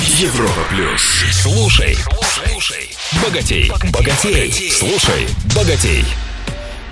Европа 0.00 0.60
плюс. 0.70 1.02
Слушай, 1.30 1.96
слушай, 2.24 2.90
богатей, 3.22 3.70
богатей, 3.92 4.72
слушай, 4.72 5.28
богатей. 5.54 6.04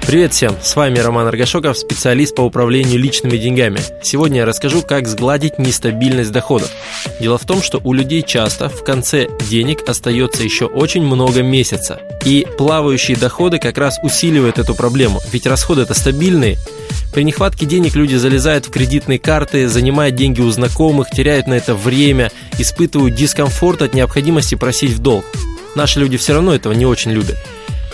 Привет 0.06 0.32
всем, 0.32 0.56
с 0.62 0.76
вами 0.76 1.00
Роман 1.00 1.26
Аргашоков, 1.26 1.76
специалист 1.76 2.34
по 2.34 2.42
управлению 2.42 3.00
личными 3.00 3.36
деньгами. 3.38 3.80
Сегодня 4.02 4.38
я 4.38 4.46
расскажу, 4.46 4.82
как 4.82 5.08
сгладить 5.08 5.58
нестабильность 5.58 6.30
доходов. 6.30 6.70
Дело 7.18 7.38
в 7.38 7.44
том, 7.44 7.60
что 7.60 7.80
у 7.82 7.92
людей 7.92 8.22
часто 8.22 8.68
в 8.68 8.84
конце 8.84 9.26
денег 9.48 9.88
остается 9.88 10.44
еще 10.44 10.66
очень 10.66 11.02
много 11.02 11.42
месяца. 11.42 12.00
И 12.24 12.46
плавающие 12.56 13.16
доходы 13.16 13.58
как 13.58 13.78
раз 13.78 13.98
усиливают 14.04 14.58
эту 14.58 14.76
проблему, 14.76 15.20
ведь 15.32 15.46
расходы 15.46 15.82
это 15.82 15.94
стабильные. 15.94 16.56
При 17.12 17.24
нехватке 17.24 17.66
денег 17.66 17.94
люди 17.94 18.14
залезают 18.14 18.66
в 18.66 18.70
кредитные 18.70 19.18
карты, 19.18 19.68
занимают 19.68 20.16
деньги 20.16 20.40
у 20.40 20.50
знакомых, 20.50 21.10
теряют 21.10 21.46
на 21.46 21.54
это 21.54 21.74
время, 21.74 22.32
испытывают 22.58 23.14
дискомфорт 23.14 23.82
от 23.82 23.94
необходимости 23.94 24.54
просить 24.54 24.92
в 24.92 24.98
долг. 24.98 25.26
Наши 25.74 26.00
люди 26.00 26.16
все 26.16 26.32
равно 26.32 26.54
этого 26.54 26.72
не 26.72 26.86
очень 26.86 27.12
любят. 27.12 27.36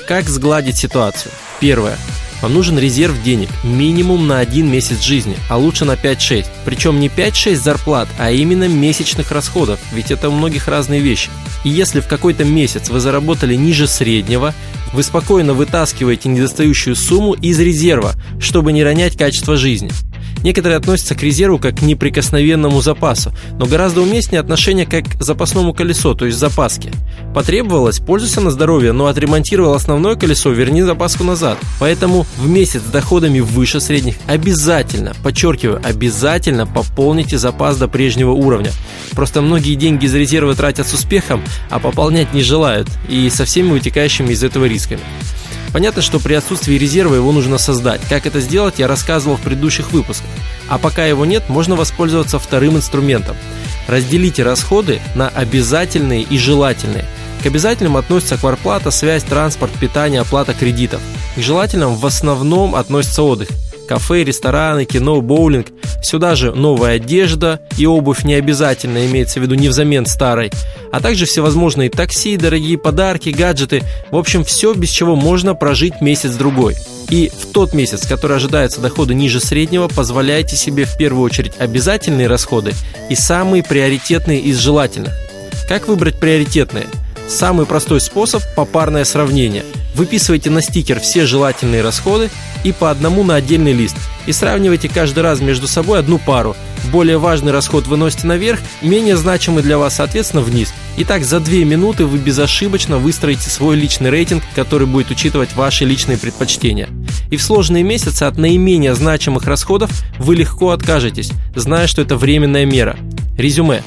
Как 0.06 0.28
сгладить 0.28 0.76
ситуацию? 0.76 1.32
Первое. 1.60 1.98
Вам 2.40 2.54
нужен 2.54 2.78
резерв 2.78 3.22
денег 3.22 3.48
минимум 3.64 4.26
на 4.26 4.38
один 4.38 4.70
месяц 4.70 5.00
жизни, 5.00 5.36
а 5.48 5.56
лучше 5.56 5.84
на 5.84 5.92
5-6. 5.92 6.46
Причем 6.64 7.00
не 7.00 7.08
5-6 7.08 7.56
зарплат, 7.56 8.08
а 8.18 8.30
именно 8.30 8.68
месячных 8.68 9.32
расходов, 9.32 9.80
ведь 9.92 10.10
это 10.10 10.28
у 10.28 10.32
многих 10.32 10.68
разные 10.68 11.00
вещи. 11.00 11.30
И 11.64 11.68
если 11.68 12.00
в 12.00 12.06
какой-то 12.06 12.44
месяц 12.44 12.88
вы 12.90 13.00
заработали 13.00 13.54
ниже 13.54 13.86
среднего, 13.88 14.54
вы 14.92 15.02
спокойно 15.02 15.52
вытаскиваете 15.52 16.28
недостающую 16.28 16.96
сумму 16.96 17.34
из 17.34 17.58
резерва, 17.60 18.14
чтобы 18.40 18.72
не 18.72 18.82
ронять 18.82 19.16
качество 19.16 19.56
жизни. 19.56 19.90
Некоторые 20.42 20.78
относятся 20.78 21.14
к 21.14 21.22
резерву 21.22 21.58
как 21.58 21.78
к 21.78 21.82
неприкосновенному 21.82 22.80
запасу, 22.80 23.32
но 23.58 23.66
гораздо 23.66 24.02
уместнее 24.02 24.40
отношение 24.40 24.86
как 24.86 25.04
к 25.04 25.22
запасному 25.22 25.74
колесу, 25.74 26.14
то 26.14 26.26
есть 26.26 26.38
запаске. 26.38 26.90
Потребовалось, 27.34 27.98
пользуйся 27.98 28.40
на 28.40 28.50
здоровье, 28.50 28.92
но 28.92 29.06
отремонтировал 29.06 29.74
основное 29.74 30.14
колесо, 30.14 30.50
верни 30.50 30.82
запаску 30.82 31.24
назад. 31.24 31.58
Поэтому 31.80 32.26
в 32.36 32.48
месяц 32.48 32.82
с 32.82 32.90
доходами 32.90 33.40
выше 33.40 33.80
средних 33.80 34.16
обязательно, 34.26 35.14
подчеркиваю, 35.22 35.80
обязательно 35.84 36.66
пополните 36.66 37.38
запас 37.38 37.76
до 37.76 37.88
прежнего 37.88 38.32
уровня. 38.32 38.70
Просто 39.12 39.42
многие 39.42 39.74
деньги 39.74 40.06
из 40.06 40.14
резерва 40.14 40.54
тратят 40.54 40.86
с 40.86 40.94
успехом, 40.94 41.42
а 41.70 41.78
пополнять 41.78 42.32
не 42.32 42.42
желают, 42.42 42.88
и 43.08 43.28
со 43.30 43.44
всеми 43.44 43.70
вытекающими 43.70 44.32
из 44.32 44.42
этого 44.44 44.66
рисками. 44.66 45.00
Понятно, 45.72 46.02
что 46.02 46.18
при 46.18 46.34
отсутствии 46.34 46.74
резерва 46.76 47.14
его 47.14 47.32
нужно 47.32 47.58
создать. 47.58 48.00
Как 48.08 48.26
это 48.26 48.40
сделать, 48.40 48.78
я 48.78 48.88
рассказывал 48.88 49.36
в 49.36 49.42
предыдущих 49.42 49.92
выпусках. 49.92 50.28
А 50.68 50.78
пока 50.78 51.04
его 51.04 51.26
нет, 51.26 51.48
можно 51.48 51.76
воспользоваться 51.76 52.38
вторым 52.38 52.76
инструментом. 52.76 53.36
Разделите 53.86 54.42
расходы 54.42 55.00
на 55.14 55.28
обязательные 55.28 56.22
и 56.22 56.38
желательные. 56.38 57.04
К 57.42 57.46
обязательным 57.46 57.96
относятся 57.96 58.36
кварплата, 58.36 58.90
связь, 58.90 59.22
транспорт, 59.22 59.72
питание, 59.72 60.20
оплата 60.20 60.54
кредитов. 60.54 61.00
К 61.36 61.40
желательным 61.40 61.94
в 61.94 62.04
основном 62.04 62.74
относится 62.74 63.22
отдых. 63.22 63.48
Кафе, 63.86 64.24
рестораны, 64.24 64.84
кино, 64.84 65.20
боулинг. 65.20 65.68
Сюда 66.02 66.36
же 66.36 66.52
новая 66.52 66.96
одежда 66.96 67.60
и 67.76 67.86
обувь 67.86 68.24
не 68.24 68.34
обязательно, 68.34 69.06
имеется 69.06 69.40
в 69.40 69.42
виду 69.42 69.54
не 69.54 69.68
взамен 69.68 70.06
старой. 70.06 70.50
А 70.92 71.00
также 71.00 71.26
всевозможные 71.26 71.90
такси, 71.90 72.36
дорогие 72.36 72.78
подарки, 72.78 73.30
гаджеты. 73.30 73.82
В 74.10 74.16
общем, 74.16 74.44
все, 74.44 74.72
без 74.74 74.90
чего 74.90 75.16
можно 75.16 75.54
прожить 75.54 76.00
месяц-другой. 76.00 76.76
И 77.10 77.30
в 77.30 77.52
тот 77.52 77.72
месяц, 77.72 78.06
который 78.06 78.36
ожидается 78.36 78.80
дохода 78.80 79.14
ниже 79.14 79.40
среднего, 79.40 79.88
позволяйте 79.88 80.56
себе 80.56 80.84
в 80.84 80.96
первую 80.96 81.24
очередь 81.24 81.52
обязательные 81.58 82.28
расходы 82.28 82.74
и 83.08 83.14
самые 83.14 83.62
приоритетные 83.62 84.40
из 84.40 84.58
желательных. 84.58 85.14
Как 85.68 85.88
выбрать 85.88 86.18
приоритетные? 86.18 86.86
Самый 87.28 87.66
простой 87.66 88.00
способ– 88.00 88.42
попарное 88.56 89.04
сравнение. 89.04 89.64
Выписывайте 89.94 90.48
на 90.48 90.62
стикер 90.62 91.00
все 91.00 91.26
желательные 91.26 91.82
расходы 91.82 92.30
и 92.64 92.72
по 92.72 92.90
одному 92.90 93.22
на 93.22 93.34
отдельный 93.34 93.72
лист. 93.72 93.96
И 94.28 94.32
сравнивайте 94.32 94.90
каждый 94.90 95.20
раз 95.20 95.40
между 95.40 95.66
собой 95.66 96.00
одну 96.00 96.18
пару. 96.18 96.54
Более 96.92 97.16
важный 97.16 97.50
расход 97.50 97.86
выносите 97.86 98.26
наверх, 98.26 98.60
менее 98.82 99.16
значимый 99.16 99.62
для 99.62 99.78
вас, 99.78 99.96
соответственно, 99.96 100.42
вниз. 100.42 100.74
Итак, 100.98 101.24
за 101.24 101.40
2 101.40 101.64
минуты 101.64 102.04
вы 102.04 102.18
безошибочно 102.18 102.98
выстроите 102.98 103.48
свой 103.48 103.76
личный 103.76 104.10
рейтинг, 104.10 104.42
который 104.54 104.86
будет 104.86 105.10
учитывать 105.10 105.54
ваши 105.54 105.86
личные 105.86 106.18
предпочтения. 106.18 106.90
И 107.30 107.38
в 107.38 107.42
сложные 107.42 107.82
месяцы 107.82 108.24
от 108.24 108.36
наименее 108.36 108.94
значимых 108.94 109.46
расходов 109.46 109.90
вы 110.18 110.36
легко 110.36 110.72
откажетесь, 110.72 111.32
зная, 111.54 111.86
что 111.86 112.02
это 112.02 112.18
временная 112.18 112.66
мера. 112.66 112.98
Резюме. 113.38 113.82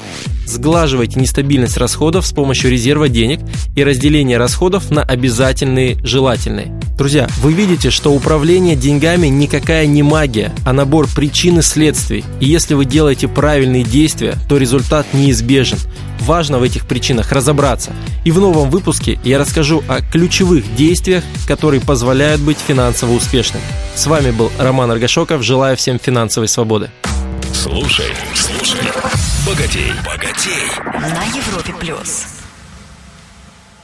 Сглаживайте 0.46 1.20
нестабильность 1.20 1.76
расходов 1.76 2.26
с 2.26 2.32
помощью 2.32 2.70
резерва 2.70 3.08
денег 3.08 3.40
и 3.74 3.84
разделения 3.84 4.38
расходов 4.38 4.90
на 4.90 5.02
обязательные 5.02 5.96
желательные. 6.04 6.72
Друзья, 6.98 7.26
вы 7.40 7.52
видите, 7.52 7.90
что 7.90 8.12
управление 8.12 8.76
деньгами 8.76 9.26
никакая 9.26 9.86
не 9.86 10.02
магия, 10.02 10.52
а 10.64 10.72
набор 10.72 11.08
причин 11.08 11.58
и 11.58 11.62
следствий. 11.62 12.24
И 12.40 12.46
если 12.46 12.74
вы 12.74 12.84
делаете 12.84 13.28
правильные 13.28 13.82
действия, 13.82 14.36
то 14.48 14.56
результат 14.56 15.06
неизбежен. 15.12 15.78
Важно 16.20 16.58
в 16.58 16.62
этих 16.62 16.86
причинах 16.86 17.32
разобраться. 17.32 17.92
И 18.24 18.30
в 18.30 18.38
новом 18.38 18.70
выпуске 18.70 19.18
я 19.24 19.38
расскажу 19.38 19.82
о 19.88 20.00
ключевых 20.00 20.76
действиях, 20.76 21.24
которые 21.48 21.80
позволяют 21.80 22.40
быть 22.40 22.58
финансово 22.58 23.12
успешным. 23.12 23.62
С 23.96 24.06
вами 24.06 24.30
был 24.30 24.52
Роман 24.58 24.90
Аргашоков. 24.90 25.42
Желаю 25.42 25.76
всем 25.76 25.98
финансовой 25.98 26.46
свободы. 26.46 26.90
Слушай, 27.52 28.16
слушай, 28.34 28.80
богатей, 29.46 29.92
богатей. 30.04 30.70
На 30.84 31.24
Европе 31.36 31.72
плюс. 31.78 32.41